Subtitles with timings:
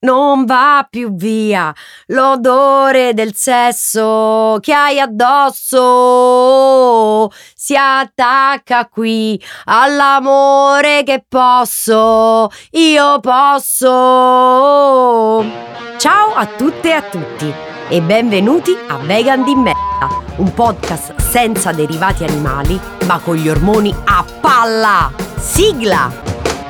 [0.00, 1.74] Non va più via
[2.06, 5.76] l'odore del sesso che hai addosso.
[7.56, 13.86] Si attacca qui all'amore che posso, io posso.
[15.96, 17.52] Ciao a tutte e a tutti
[17.88, 23.92] e benvenuti a Vegan di Merda, un podcast senza derivati animali ma con gli ormoni
[24.04, 25.10] a palla.
[25.36, 26.08] Sigla!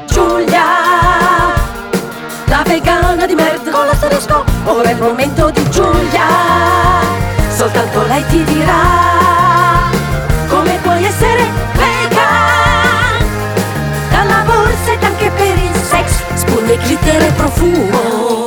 [0.06, 1.27] Giulia!
[2.48, 6.26] La vegana di merda con l'asterisco Ora è il momento di Giulia.
[7.54, 9.90] Soltanto lei ti dirà
[10.48, 13.26] Come puoi essere vegan
[14.10, 18.46] Dalla borsetta anche per il sex Spugne, glitter e profumo.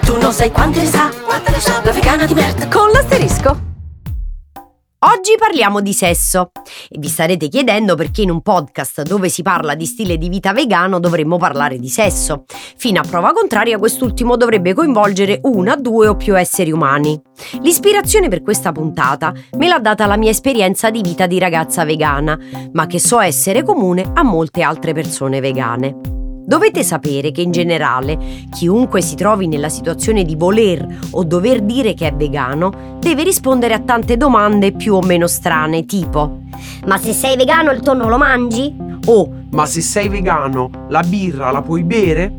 [0.00, 3.77] Tu non sai quante ne sa Quante ne sa La vegana di merda con l'asterisco
[5.00, 6.50] Oggi parliamo di sesso
[6.88, 10.52] e vi starete chiedendo perché in un podcast dove si parla di stile di vita
[10.52, 12.46] vegano dovremmo parlare di sesso.
[12.76, 17.20] Fino a prova contraria quest'ultimo dovrebbe coinvolgere una, due o più esseri umani.
[17.60, 22.36] L'ispirazione per questa puntata me l'ha data la mia esperienza di vita di ragazza vegana,
[22.72, 26.17] ma che so essere comune a molte altre persone vegane.
[26.48, 28.18] Dovete sapere che in generale
[28.50, 33.74] chiunque si trovi nella situazione di voler o dover dire che è vegano deve rispondere
[33.74, 36.38] a tante domande più o meno strane, tipo
[36.86, 38.74] Ma se sei vegano il tonno lo mangi?
[39.08, 42.32] O ma se sei vegano la birra la puoi bere?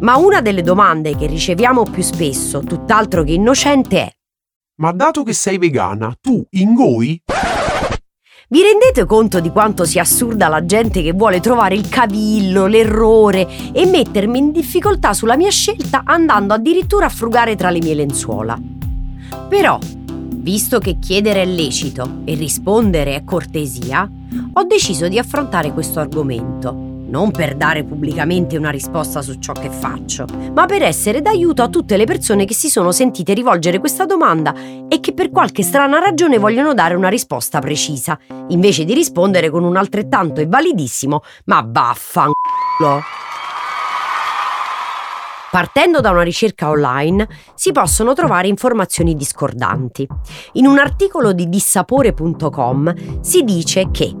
[0.00, 4.10] Ma una delle domande che riceviamo più spesso, tutt'altro che innocente, è
[4.80, 7.20] Ma dato che sei vegana, tu ingoi?
[8.52, 13.46] Vi rendete conto di quanto sia assurda la gente che vuole trovare il cavillo, l'errore
[13.72, 18.60] e mettermi in difficoltà sulla mia scelta andando addirittura a frugare tra le mie lenzuola?
[19.48, 19.78] Però,
[20.34, 24.10] visto che chiedere è lecito e rispondere è cortesia,
[24.54, 29.68] ho deciso di affrontare questo argomento non per dare pubblicamente una risposta su ciò che
[29.68, 34.06] faccio, ma per essere d'aiuto a tutte le persone che si sono sentite rivolgere questa
[34.06, 34.54] domanda
[34.88, 39.64] e che per qualche strana ragione vogliono dare una risposta precisa, invece di rispondere con
[39.64, 43.02] un altrettanto e validissimo ma vaffanculo.
[45.50, 50.06] Partendo da una ricerca online si possono trovare informazioni discordanti.
[50.52, 54.14] In un articolo di dissapore.com si dice che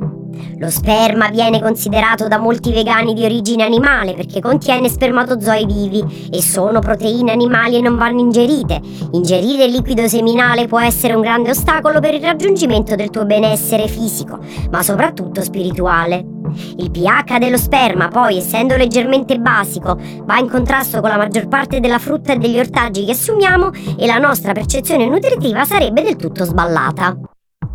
[0.58, 6.42] lo sperma viene considerato da molti vegani di origine animale perché contiene spermatozoi vivi e
[6.42, 8.80] sono proteine animali e non vanno ingerite.
[9.12, 13.88] Ingerire il liquido seminale può essere un grande ostacolo per il raggiungimento del tuo benessere
[13.88, 14.38] fisico,
[14.70, 16.38] ma soprattutto spirituale.
[16.76, 21.80] Il pH dello sperma, poi, essendo leggermente basico, va in contrasto con la maggior parte
[21.80, 26.44] della frutta e degli ortaggi che assumiamo e la nostra percezione nutritiva sarebbe del tutto
[26.44, 27.29] sballata.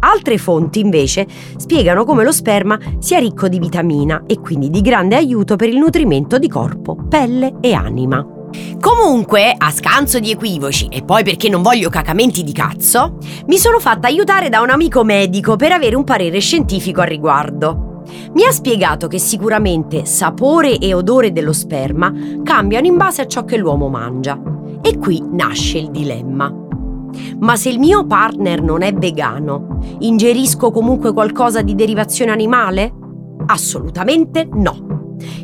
[0.05, 1.25] Altre fonti invece
[1.57, 5.77] spiegano come lo sperma sia ricco di vitamina e quindi di grande aiuto per il
[5.77, 8.23] nutrimento di corpo, pelle e anima.
[8.79, 13.17] Comunque, a scanso di equivoci e poi perché non voglio cacamenti di cazzo,
[13.47, 18.03] mi sono fatta aiutare da un amico medico per avere un parere scientifico al riguardo.
[18.33, 22.13] Mi ha spiegato che sicuramente sapore e odore dello sperma
[22.43, 24.39] cambiano in base a ciò che l'uomo mangia.
[24.83, 26.64] E qui nasce il dilemma.
[27.39, 32.93] Ma se il mio partner non è vegano, ingerisco comunque qualcosa di derivazione animale?
[33.47, 34.93] Assolutamente no.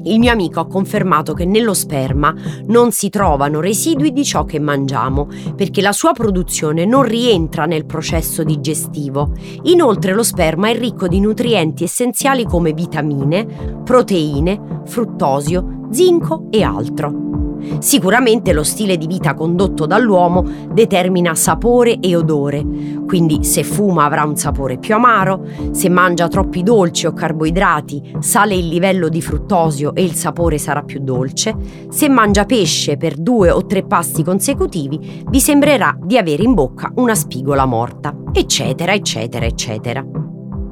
[0.03, 2.33] Il mio amico ha confermato che nello sperma
[2.67, 7.85] non si trovano residui di ciò che mangiamo, perché la sua produzione non rientra nel
[7.85, 9.31] processo digestivo.
[9.63, 17.30] Inoltre lo sperma è ricco di nutrienti essenziali come vitamine, proteine, fruttosio, zinco e altro.
[17.79, 22.65] Sicuramente lo stile di vita condotto dall'uomo determina sapore e odore,
[23.05, 28.55] quindi se fuma avrà un sapore più amaro, se mangia troppi dolci o carboidrati sale
[28.55, 31.55] il livello di fruttosio e il sapore sarà più dolce,
[31.89, 36.91] se mangia pesce per due o tre pasti consecutivi vi sembrerà di avere in bocca
[36.95, 40.20] una spigola morta, eccetera, eccetera, eccetera.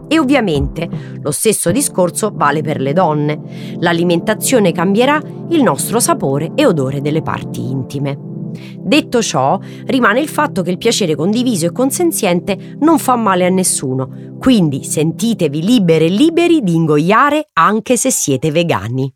[0.10, 0.90] E ovviamente
[1.22, 3.40] lo stesso discorso vale per le donne.
[3.78, 8.18] L'alimentazione cambierà il nostro sapore e odore delle parti intime.
[8.80, 13.50] Detto ciò, rimane il fatto che il piacere condiviso e consenziente non fa male a
[13.50, 19.14] nessuno, quindi sentitevi libere e liberi di ingoiare anche se siete vegani.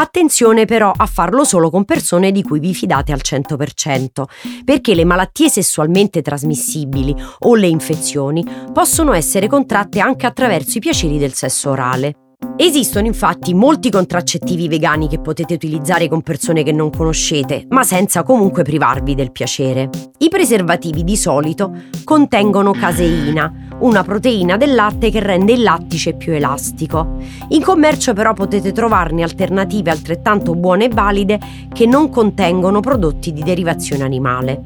[0.00, 4.24] Attenzione però a farlo solo con persone di cui vi fidate al 100%,
[4.64, 8.42] perché le malattie sessualmente trasmissibili o le infezioni
[8.72, 12.14] possono essere contratte anche attraverso i piaceri del sesso orale.
[12.56, 18.22] Esistono infatti molti contraccettivi vegani che potete utilizzare con persone che non conoscete, ma senza
[18.22, 19.90] comunque privarvi del piacere.
[20.16, 21.74] I preservativi di solito
[22.04, 27.16] contengono caseina, una proteina del latte che rende il lattice più elastico.
[27.48, 31.38] In commercio però potete trovarne alternative altrettanto buone e valide
[31.72, 34.62] che non contengono prodotti di derivazione animale.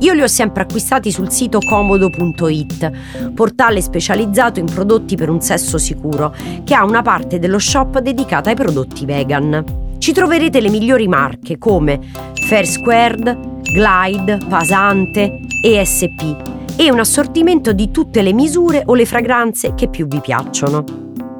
[0.00, 5.76] Io li ho sempre acquistati sul sito comodo.it, portale specializzato in prodotti per un sesso
[5.76, 9.64] sicuro, che ha una parte dello shop dedicata ai prodotti vegan.
[9.98, 11.98] Ci troverete le migliori marche come
[12.46, 19.74] Fair Squared, Glide, Pasante, ESP e un assortimento di tutte le misure o le fragranze
[19.74, 20.84] che più vi piacciono.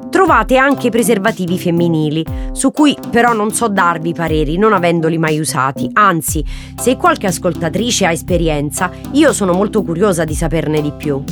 [0.09, 5.39] Trovate anche i preservativi femminili, su cui però non so darvi pareri non avendoli mai
[5.39, 6.43] usati, anzi,
[6.75, 11.23] se qualche ascoltatrice ha esperienza, io sono molto curiosa di saperne di più.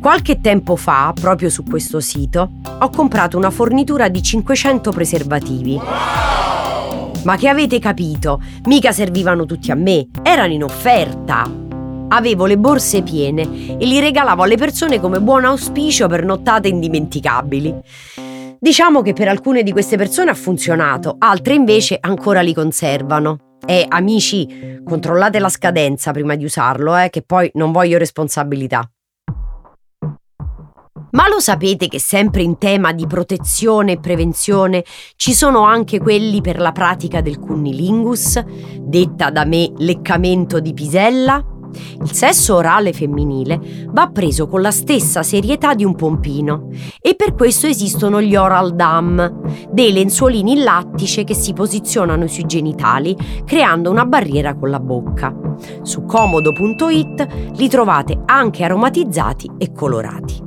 [0.00, 5.78] Qualche tempo fa, proprio su questo sito, ho comprato una fornitura di 500 preservativi.
[7.24, 8.40] Ma che avete capito?
[8.66, 11.67] Mica servivano tutti a me, erano in offerta.
[12.10, 13.42] Avevo le borse piene
[13.78, 17.74] e li regalavo alle persone come buon auspicio per nottate indimenticabili.
[18.58, 23.56] Diciamo che per alcune di queste persone ha funzionato, altre invece ancora li conservano.
[23.64, 28.90] E amici, controllate la scadenza prima di usarlo, eh, che poi non voglio responsabilità.
[31.10, 34.84] Ma lo sapete che sempre in tema di protezione e prevenzione
[35.16, 38.42] ci sono anche quelli per la pratica del cunnilingus,
[38.80, 41.57] detta da me leccamento di pisella?
[42.00, 46.68] Il sesso orale femminile va preso con la stessa serietà di un pompino
[47.00, 52.46] e per questo esistono gli oral dam, dei lenzuolini in lattice che si posizionano sui
[52.46, 55.34] genitali creando una barriera con la bocca.
[55.82, 57.26] Su comodo.it
[57.56, 60.46] li trovate anche aromatizzati e colorati.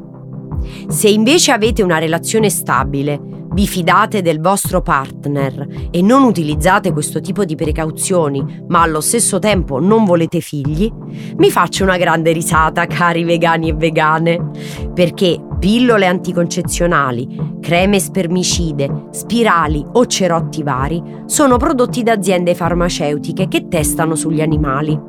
[0.88, 7.20] Se invece avete una relazione stabile, vi fidate del vostro partner e non utilizzate questo
[7.20, 10.92] tipo di precauzioni, ma allo stesso tempo non volete figli,
[11.38, 14.52] mi faccio una grande risata, cari vegani e vegane,
[14.94, 23.68] perché pillole anticoncezionali, creme spermicide, spirali o cerotti vari sono prodotti da aziende farmaceutiche che
[23.68, 25.00] testano sugli animali.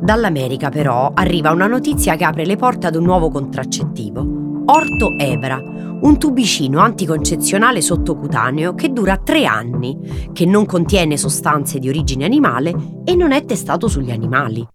[0.00, 4.41] Dall'America però arriva una notizia che apre le porte ad un nuovo contraccettivo
[4.74, 11.90] Orto Evra, un tubicino anticoncezionale sottocutaneo che dura tre anni, che non contiene sostanze di
[11.90, 14.66] origine animale e non è testato sugli animali.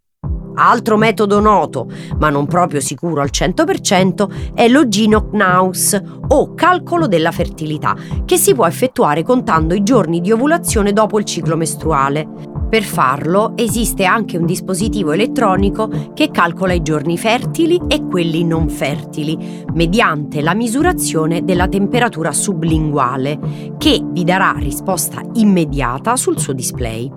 [0.53, 1.89] Altro metodo noto,
[2.19, 8.67] ma non proprio sicuro al 100%, è l'Ogino-Knaus o calcolo della fertilità, che si può
[8.67, 12.56] effettuare contando i giorni di ovulazione dopo il ciclo mestruale.
[12.69, 18.67] Per farlo esiste anche un dispositivo elettronico che calcola i giorni fertili e quelli non
[18.67, 27.09] fertili, mediante la misurazione della temperatura sublinguale, che vi darà risposta immediata sul suo display.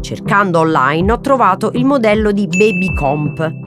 [0.00, 3.64] Cercando online ho trovato il modello di BabyComp.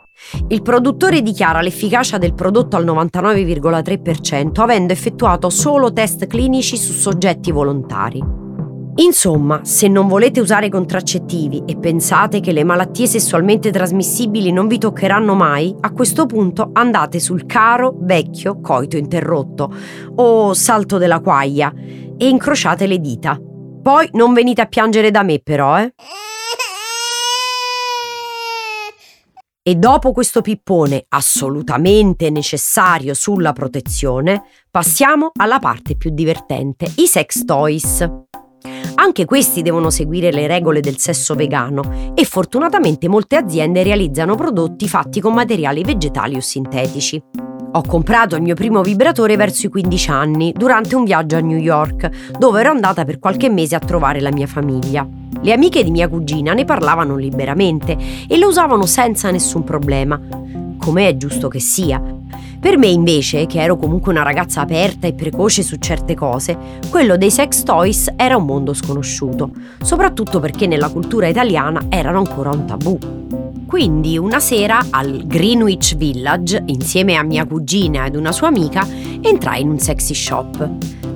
[0.49, 7.51] Il produttore dichiara l'efficacia del prodotto al 99,3% avendo effettuato solo test clinici su soggetti
[7.53, 8.38] volontari.
[8.99, 14.77] Insomma, se non volete usare contraccettivi e pensate che le malattie sessualmente trasmissibili non vi
[14.77, 19.73] toccheranno mai, a questo punto andate sul caro vecchio coito interrotto
[20.15, 21.73] o salto della quaglia
[22.17, 23.39] e incrociate le dita.
[23.81, 25.93] Poi non venite a piangere da me però, eh?
[29.61, 37.45] E dopo questo pippone assolutamente necessario sulla protezione, passiamo alla parte più divertente, i sex
[37.45, 38.27] toys.
[38.95, 44.87] Anche questi devono seguire le regole del sesso vegano e fortunatamente molte aziende realizzano prodotti
[44.87, 47.21] fatti con materiali vegetali o sintetici.
[47.71, 51.57] Ho comprato il mio primo vibratore verso i 15 anni, durante un viaggio a New
[51.57, 55.07] York, dove ero andata per qualche mese a trovare la mia famiglia.
[55.41, 57.95] Le amiche di mia cugina ne parlavano liberamente
[58.27, 60.19] e lo usavano senza nessun problema,
[60.79, 62.01] come è giusto che sia.
[62.59, 66.57] Per me invece, che ero comunque una ragazza aperta e precoce su certe cose,
[66.89, 69.51] quello dei sex toys era un mondo sconosciuto,
[69.81, 72.97] soprattutto perché nella cultura italiana erano ancora un tabù.
[73.65, 78.85] Quindi una sera al Greenwich Village, insieme a mia cugina ed una sua amica,
[79.21, 80.69] entrai in un sexy shop.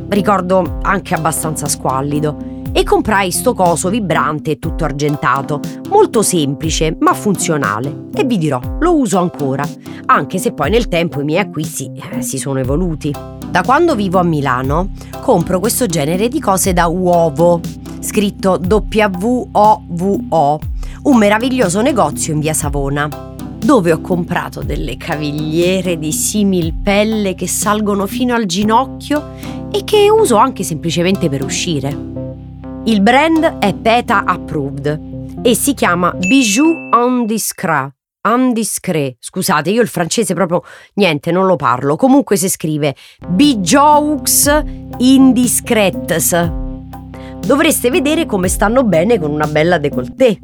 [0.08, 7.14] Ricordo anche abbastanza squallido e comprai sto coso vibrante e tutto argentato, molto semplice ma
[7.14, 8.08] funzionale.
[8.14, 9.64] E vi dirò, lo uso ancora,
[10.08, 13.14] anche se poi nel tempo i miei acquisti eh, si sono evoluti.
[13.48, 14.90] Da quando vivo a Milano
[15.22, 17.62] compro questo genere di cose da Uovo,
[18.00, 20.60] scritto W-O-V-O,
[21.04, 23.32] un meraviglioso negozio in via Savona
[23.64, 29.36] dove ho comprato delle cavigliere di simil pelle che salgono fino al ginocchio
[29.72, 32.23] e che uso anche semplicemente per uscire.
[32.86, 37.90] Il brand è PETA approved e si chiama Bijou on Discra
[38.26, 39.18] indiscret.
[39.20, 40.64] Scusate, io il francese proprio
[40.96, 41.96] niente, non lo parlo.
[41.96, 42.96] Comunque si scrive
[43.28, 44.64] bijaux
[44.98, 46.52] indiscretes.
[47.40, 50.40] Dovreste vedere come stanno bene con una bella décolleté.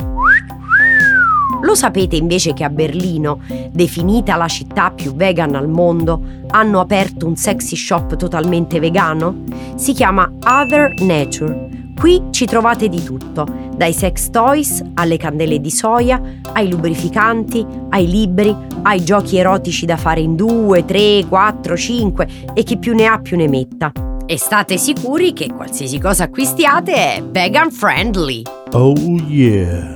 [1.61, 3.41] Lo sapete invece che a Berlino,
[3.71, 9.43] definita la città più vegan al mondo, hanno aperto un sexy shop totalmente vegano?
[9.75, 11.78] Si chiama Other Nature.
[11.99, 16.21] Qui ci trovate di tutto, dai sex toys alle candele di soia,
[16.53, 22.63] ai lubrificanti, ai libri, ai giochi erotici da fare in due, tre, quattro, cinque e
[22.63, 23.91] chi più ne ha più ne metta.
[24.25, 28.43] E state sicuri che qualsiasi cosa acquistiate è vegan friendly.
[28.71, 28.93] Oh
[29.27, 29.93] yeah.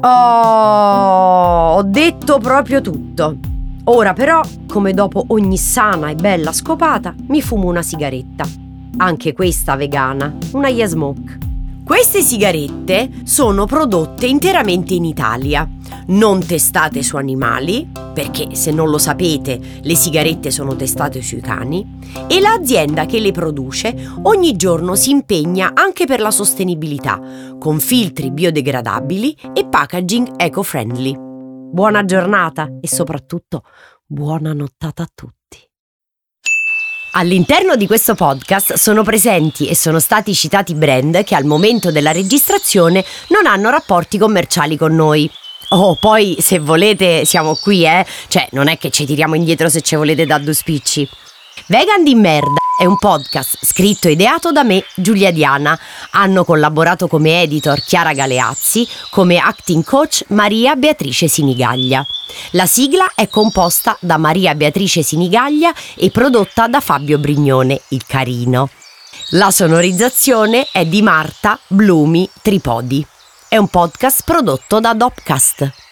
[0.00, 3.36] Oh, ho detto proprio tutto.
[3.84, 8.65] Ora però, come dopo ogni sana e bella scopata, mi fumo una sigaretta.
[8.98, 11.38] Anche questa vegana, una Yasmoke.
[11.84, 15.68] Queste sigarette sono prodotte interamente in Italia,
[16.06, 21.98] non testate su animali, perché se non lo sapete le sigarette sono testate sui cani,
[22.26, 27.20] e l'azienda che le produce ogni giorno si impegna anche per la sostenibilità,
[27.58, 31.14] con filtri biodegradabili e packaging eco-friendly.
[31.18, 33.62] Buona giornata e soprattutto
[34.06, 35.65] buona nottata a tutti.
[37.18, 42.12] All'interno di questo podcast sono presenti e sono stati citati brand che al momento della
[42.12, 45.30] registrazione non hanno rapporti commerciali con noi.
[45.70, 48.04] Oh, poi se volete siamo qui, eh?
[48.28, 51.08] Cioè, non è che ci tiriamo indietro se ci volete da due spicci.
[51.68, 55.76] Vegan di merda è un podcast scritto e ideato da me, Giulia Diana.
[56.10, 62.06] Hanno collaborato come editor Chiara Galeazzi, come acting coach Maria Beatrice Sinigaglia.
[62.52, 68.68] La sigla è composta da Maria Beatrice Sinigaglia e prodotta da Fabio Brignone, il carino.
[69.30, 73.04] La sonorizzazione è di Marta Blumi Tripodi.
[73.48, 75.85] È un podcast prodotto da Dopcast.